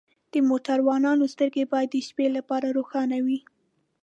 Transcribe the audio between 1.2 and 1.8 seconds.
سترګې